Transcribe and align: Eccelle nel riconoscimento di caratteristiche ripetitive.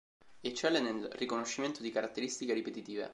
Eccelle 0.39 0.79
nel 0.79 1.09
riconoscimento 1.11 1.83
di 1.83 1.91
caratteristiche 1.91 2.53
ripetitive. 2.55 3.07